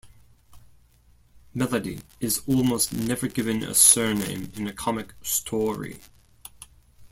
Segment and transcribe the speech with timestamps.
[1.53, 5.99] Melody is almost never given a surname in a comic story.